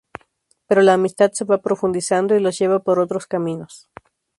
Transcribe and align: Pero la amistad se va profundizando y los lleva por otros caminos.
Pero 0.65 0.81
la 0.81 0.95
amistad 0.95 1.29
se 1.31 1.45
va 1.45 1.61
profundizando 1.61 2.35
y 2.35 2.39
los 2.39 2.57
lleva 2.57 2.79
por 2.79 2.97
otros 2.97 3.27
caminos. 3.27 3.87